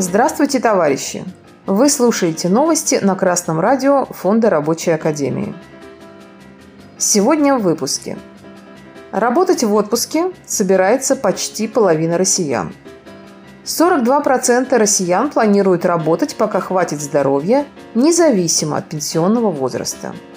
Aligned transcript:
Здравствуйте, 0.00 0.60
товарищи! 0.60 1.24
Вы 1.66 1.90
слушаете 1.90 2.48
новости 2.48 3.00
на 3.02 3.16
Красном 3.16 3.58
радио 3.58 4.04
Фонда 4.04 4.48
Рабочей 4.48 4.92
Академии. 4.92 5.56
Сегодня 6.98 7.56
в 7.56 7.62
выпуске. 7.62 8.16
Работать 9.10 9.64
в 9.64 9.74
отпуске 9.74 10.30
собирается 10.46 11.16
почти 11.16 11.66
половина 11.66 12.16
россиян. 12.16 12.72
42% 13.64 14.72
россиян 14.78 15.30
планируют 15.30 15.84
работать, 15.84 16.36
пока 16.36 16.60
хватит 16.60 17.00
здоровья, 17.00 17.66
независимо 17.96 18.76
от 18.76 18.88
пенсионного 18.88 19.50
возраста– 19.50 20.14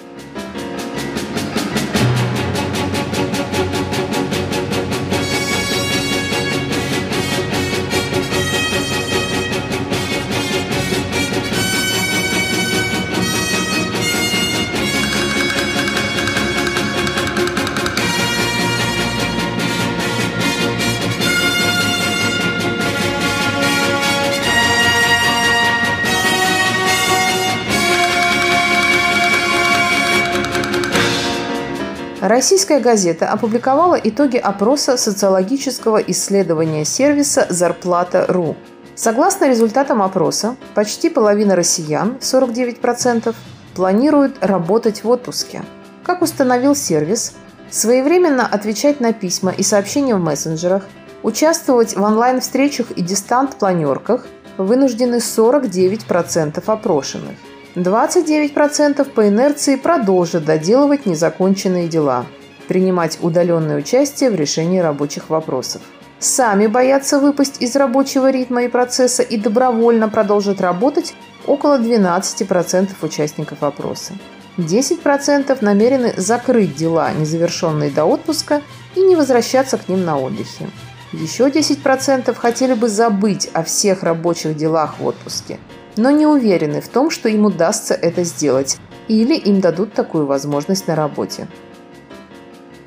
Российская 32.32 32.80
газета 32.80 33.28
опубликовала 33.28 33.94
итоги 33.94 34.38
опроса 34.38 34.96
социологического 34.96 35.98
исследования 35.98 36.86
сервиса 36.86 37.46
«Зарплата.ру». 37.50 38.56
Согласно 38.94 39.50
результатам 39.50 40.00
опроса, 40.00 40.56
почти 40.74 41.10
половина 41.10 41.56
россиян, 41.56 42.16
49%, 42.22 43.34
планируют 43.74 44.42
работать 44.42 45.04
в 45.04 45.10
отпуске. 45.10 45.62
Как 46.04 46.22
установил 46.22 46.74
сервис, 46.74 47.34
своевременно 47.70 48.46
отвечать 48.46 48.98
на 48.98 49.12
письма 49.12 49.52
и 49.52 49.62
сообщения 49.62 50.14
в 50.14 50.20
мессенджерах, 50.20 50.84
участвовать 51.22 51.94
в 51.94 52.02
онлайн-встречах 52.02 52.92
и 52.92 53.02
дистант-планерках 53.02 54.24
вынуждены 54.56 55.16
49% 55.16 56.62
опрошенных. 56.64 57.36
29% 57.74 59.08
по 59.10 59.28
инерции 59.28 59.76
продолжат 59.76 60.44
доделывать 60.44 61.06
незаконченные 61.06 61.88
дела, 61.88 62.26
принимать 62.68 63.18
удаленное 63.22 63.78
участие 63.78 64.30
в 64.30 64.34
решении 64.34 64.78
рабочих 64.78 65.30
вопросов. 65.30 65.80
Сами 66.18 66.66
боятся 66.66 67.18
выпасть 67.18 67.62
из 67.62 67.74
рабочего 67.74 68.30
ритма 68.30 68.64
и 68.64 68.68
процесса 68.68 69.22
и 69.22 69.38
добровольно 69.38 70.08
продолжат 70.08 70.60
работать 70.60 71.14
около 71.46 71.78
12% 71.78 72.90
участников 73.00 73.62
опроса. 73.62 74.12
10% 74.58 75.58
намерены 75.62 76.12
закрыть 76.16 76.76
дела, 76.76 77.10
незавершенные 77.12 77.90
до 77.90 78.04
отпуска, 78.04 78.60
и 78.94 79.00
не 79.00 79.16
возвращаться 79.16 79.78
к 79.78 79.88
ним 79.88 80.04
на 80.04 80.18
отдыхе. 80.18 80.68
Еще 81.12 81.48
10% 81.48 82.34
хотели 82.34 82.74
бы 82.74 82.90
забыть 82.90 83.48
о 83.54 83.64
всех 83.64 84.02
рабочих 84.02 84.54
делах 84.56 84.98
в 84.98 85.06
отпуске– 85.06 85.58
но 85.96 86.10
не 86.10 86.26
уверены 86.26 86.80
в 86.80 86.88
том, 86.88 87.10
что 87.10 87.28
им 87.28 87.44
удастся 87.44 87.94
это 87.94 88.24
сделать, 88.24 88.78
или 89.08 89.34
им 89.34 89.60
дадут 89.60 89.92
такую 89.92 90.26
возможность 90.26 90.86
на 90.86 90.94
работе. 90.94 91.48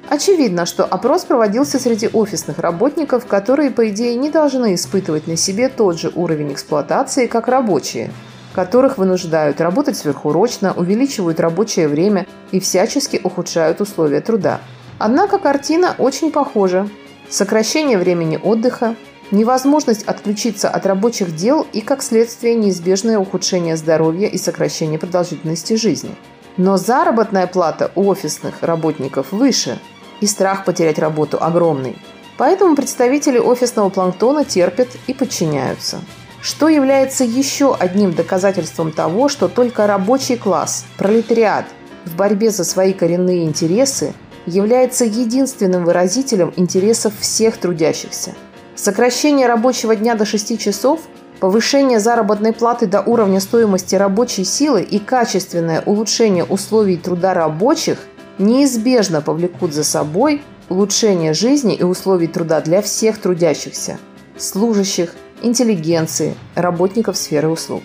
Очевидно, 0.07 0.65
что 0.65 0.85
опрос 0.85 1.25
проводился 1.25 1.79
среди 1.79 2.07
офисных 2.07 2.59
работников, 2.59 3.25
которые, 3.25 3.71
по 3.71 3.89
идее, 3.89 4.15
не 4.15 4.29
должны 4.29 4.75
испытывать 4.75 5.27
на 5.27 5.35
себе 5.35 5.67
тот 5.67 5.99
же 5.99 6.11
уровень 6.13 6.53
эксплуатации, 6.53 7.25
как 7.25 7.47
рабочие, 7.47 8.11
которых 8.53 8.97
вынуждают 8.97 9.59
работать 9.59 9.97
сверхурочно, 9.97 10.73
увеличивают 10.73 11.39
рабочее 11.39 11.87
время 11.87 12.27
и 12.51 12.59
всячески 12.59 13.19
ухудшают 13.23 13.81
условия 13.81 14.21
труда. 14.21 14.61
Однако 14.99 15.39
картина 15.39 15.95
очень 15.97 16.31
похожа. 16.31 16.87
Сокращение 17.27 17.97
времени 17.97 18.39
отдыха, 18.41 18.95
невозможность 19.31 20.03
отключиться 20.03 20.69
от 20.69 20.85
рабочих 20.85 21.35
дел 21.35 21.65
и, 21.73 21.81
как 21.81 22.03
следствие, 22.03 22.55
неизбежное 22.55 23.19
ухудшение 23.19 23.75
здоровья 23.75 24.27
и 24.27 24.37
сокращение 24.37 24.99
продолжительности 24.99 25.73
жизни. 25.73 26.15
Но 26.57 26.77
заработная 26.77 27.47
плата 27.47 27.91
у 27.95 28.07
офисных 28.07 28.61
работников 28.61 29.31
выше, 29.31 29.79
и 30.21 30.27
страх 30.27 30.63
потерять 30.63 30.99
работу 30.99 31.37
огромный. 31.41 31.97
Поэтому 32.37 32.75
представители 32.75 33.37
офисного 33.37 33.89
планктона 33.89 34.45
терпят 34.45 34.87
и 35.07 35.13
подчиняются. 35.13 35.99
Что 36.41 36.69
является 36.69 37.23
еще 37.23 37.75
одним 37.75 38.13
доказательством 38.13 38.91
того, 38.91 39.29
что 39.29 39.47
только 39.47 39.87
рабочий 39.87 40.37
класс, 40.37 40.85
пролетариат 40.97 41.65
в 42.05 42.15
борьбе 42.15 42.51
за 42.51 42.63
свои 42.63 42.93
коренные 42.93 43.45
интересы 43.45 44.13
является 44.45 45.05
единственным 45.05 45.85
выразителем 45.85 46.53
интересов 46.55 47.13
всех 47.19 47.57
трудящихся– 47.57 48.33
Сокращение 48.75 49.47
рабочего 49.47 49.95
дня 49.95 50.15
до 50.15 50.25
6 50.25 50.59
часов, 50.59 51.01
повышение 51.39 51.99
заработной 51.99 52.51
платы 52.51 52.87
до 52.87 53.01
уровня 53.01 53.39
стоимости 53.39 53.95
рабочей 53.95 54.43
силы 54.43 54.81
и 54.81 54.99
качественное 54.99 55.81
улучшение 55.85 56.43
условий 56.43 56.97
труда 56.97 57.33
рабочих 57.33 57.99
неизбежно 58.37 59.21
повлекут 59.21 59.73
за 59.73 59.85
собой 59.85 60.41
улучшение 60.67 61.33
жизни 61.33 61.73
и 61.73 61.83
условий 61.83 62.27
труда 62.27 62.59
для 62.59 62.81
всех 62.81 63.19
трудящихся, 63.19 63.97
служащих, 64.37 65.15
интеллигенции, 65.41 66.35
работников 66.55 67.15
сферы 67.17 67.47
услуг. 67.47 67.83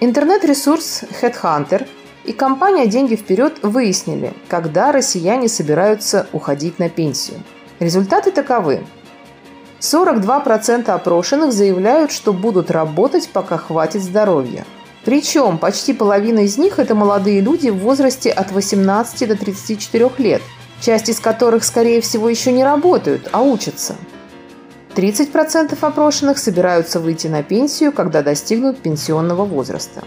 Интернет-ресурс 0.00 1.04
Headhunter 1.22 1.86
и 2.24 2.32
компания 2.32 2.86
«Деньги 2.86 3.16
вперед» 3.16 3.58
выяснили, 3.62 4.34
когда 4.48 4.92
россияне 4.92 5.48
собираются 5.48 6.26
уходить 6.32 6.78
на 6.78 6.88
пенсию. 6.90 7.42
Результаты 7.80 8.30
таковы. 8.30 8.80
42% 9.80 10.90
опрошенных 10.90 11.52
заявляют, 11.52 12.10
что 12.10 12.32
будут 12.32 12.70
работать, 12.70 13.28
пока 13.32 13.58
хватит 13.58 14.02
здоровья. 14.02 14.64
Причем 15.04 15.58
почти 15.58 15.92
половина 15.92 16.40
из 16.40 16.58
них– 16.58 16.78
это 16.80 16.94
молодые 16.94 17.40
люди 17.40 17.70
в 17.70 17.78
возрасте 17.78 18.30
от 18.30 18.50
18 18.50 19.28
до 19.28 19.36
34 19.36 20.10
лет, 20.18 20.42
часть 20.80 21.08
из 21.08 21.20
которых, 21.20 21.64
скорее 21.64 22.00
всего, 22.00 22.28
еще 22.28 22.52
не 22.52 22.64
работают, 22.64 23.28
а 23.32 23.42
учатся. 23.42 23.94
30% 24.96 25.78
опрошенных 25.80 26.38
собираются 26.38 26.98
выйти 26.98 27.28
на 27.28 27.44
пенсию, 27.44 27.92
когда 27.92 28.22
достигнут 28.22 28.78
пенсионного 28.78 29.44
возраста. 29.44 30.02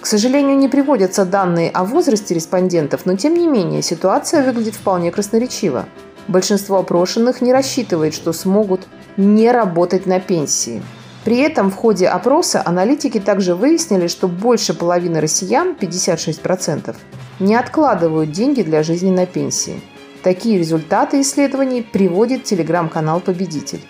К 0.00 0.06
сожалению, 0.06 0.56
не 0.56 0.68
приводятся 0.68 1.24
данные 1.24 1.70
о 1.70 1.84
возрасте 1.84 2.32
респондентов, 2.32 3.04
но 3.04 3.16
тем 3.16 3.34
не 3.34 3.48
менее 3.48 3.82
ситуация 3.82 4.44
выглядит 4.44 4.76
вполне 4.76 5.10
красноречиво. 5.10 5.86
Большинство 6.28 6.78
опрошенных 6.78 7.40
не 7.40 7.54
рассчитывает, 7.54 8.14
что 8.14 8.34
смогут 8.34 8.86
не 9.16 9.50
работать 9.50 10.04
на 10.04 10.20
пенсии. 10.20 10.82
При 11.24 11.38
этом 11.38 11.70
в 11.70 11.74
ходе 11.74 12.06
опроса 12.06 12.62
аналитики 12.64 13.18
также 13.18 13.54
выяснили, 13.54 14.06
что 14.06 14.28
больше 14.28 14.74
половины 14.74 15.20
россиян, 15.20 15.74
56%, 15.78 16.94
не 17.40 17.54
откладывают 17.54 18.30
деньги 18.30 18.62
для 18.62 18.82
жизни 18.82 19.10
на 19.10 19.24
пенсии. 19.26 19.80
Такие 20.22 20.58
результаты 20.58 21.22
исследований 21.22 21.82
приводит 21.82 22.44
телеграм-канал 22.44 23.20
«Победитель». 23.20 23.80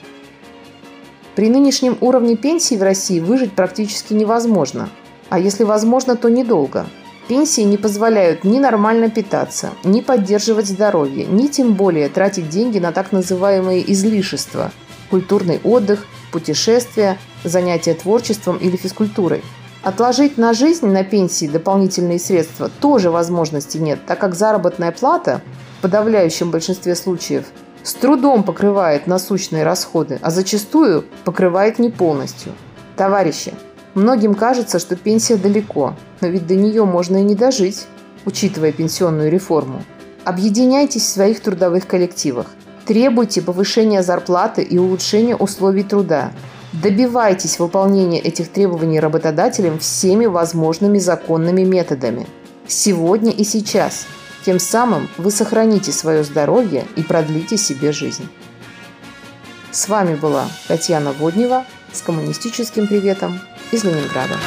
При 1.35 1.49
нынешнем 1.49 1.99
уровне 2.01 2.37
пенсии 2.37 2.77
в 2.77 2.83
России 2.83 3.21
выжить 3.21 3.53
практически 3.53 4.13
невозможно, 4.15 4.89
а 5.29 5.39
если 5.39 5.65
возможно, 5.65 6.17
то 6.17 6.29
недолго– 6.29 6.87
Пенсии 7.29 7.61
не 7.61 7.77
позволяют 7.77 8.43
ни 8.43 8.59
нормально 8.59 9.11
питаться, 9.11 9.71
ни 9.85 10.01
поддерживать 10.01 10.67
здоровье, 10.67 11.27
ни 11.27 11.49
тем 11.49 11.75
более 11.75 12.09
тратить 12.09 12.49
деньги 12.49 12.79
на 12.79 12.91
так 12.91 13.13
называемые 13.13 13.93
излишества– 13.93 14.73
культурный 15.11 15.61
отдых, 15.63 16.07
путешествия, 16.33 17.19
занятия 17.45 17.93
творчеством 17.93 18.57
или 18.57 18.77
физкультурой. 18.77 19.43
Отложить 19.83 20.39
на 20.39 20.55
жизнь 20.55 20.87
на 20.87 21.05
пенсии 21.05 21.47
дополнительные 21.47 22.19
средства 22.19 22.71
тоже 22.81 23.11
возможности 23.11 23.77
нет, 23.77 24.01
так 24.07 24.19
как 24.19 24.35
заработная 24.35 24.91
плата 24.91 25.43
в 25.79 25.83
подавляющем 25.83 26.51
большинстве 26.51 26.95
случаев 26.95 27.45
с 27.83 27.93
трудом 27.93 28.43
покрывает 28.43 29.07
насущные 29.07 29.65
расходы, 29.65 30.19
а 30.23 30.31
зачастую 30.31 31.05
покрывает 31.25 31.79
не 31.79 31.91
полностью. 31.91 32.53
Товарищи, 32.97 33.53
Многим 33.99 34.37
кажется, 34.37 34.79
что 34.79 34.95
пенсия 34.95 35.35
далеко, 35.35 35.97
но 36.21 36.29
ведь 36.29 36.47
до 36.47 36.55
нее 36.55 36.85
можно 36.85 37.17
и 37.17 37.23
не 37.23 37.35
дожить, 37.35 37.89
учитывая 38.27 38.71
пенсионную 38.71 39.29
реформу. 39.29 39.83
Объединяйтесь 40.25 41.03
в 41.03 41.09
своих 41.09 41.41
трудовых 41.41 41.85
коллективах. 41.89 42.47
Требуйте 42.87 43.43
повышения 43.43 44.05
зарплаты 44.05 44.63
и 44.63 44.79
улучшения 44.79 45.35
условий 45.35 45.83
труда. 45.83 46.31
Добивайтесь 46.73 47.59
выполнения 47.59 48.21
этих 48.21 48.53
требований 48.53 49.01
работодателем 49.01 49.81
всеми 49.81 50.27
возможными 50.27 51.01
законными 51.01 51.63
методами. 51.63 52.29
Сегодня 52.69 53.33
и 53.33 53.43
сейчас. 53.43 54.07
Тем 54.47 54.61
самым 54.61 55.09
вы 55.19 55.33
сохраните 55.33 55.91
свое 55.91 56.23
здоровье 56.23 56.85
и 56.95 57.03
продлите 57.03 57.57
себе 57.57 57.91
жизнь. 57.91 58.29
С 59.73 59.89
вами 59.89 60.15
была 60.15 60.45
Татьяна 60.69 61.11
Воднева 61.11 61.65
с 61.93 62.01
коммунистическим 62.01 62.87
приветом 62.87 63.41
из 63.73 63.85
Ленинграда. 63.85 64.39